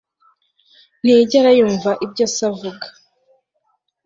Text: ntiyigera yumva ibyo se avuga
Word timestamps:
ntiyigera 1.01 1.49
yumva 1.59 1.91
ibyo 2.05 2.25
se 2.35 2.41
avuga 2.49 2.85